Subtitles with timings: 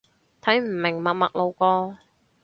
[0.41, 1.95] 睇唔明，默默路過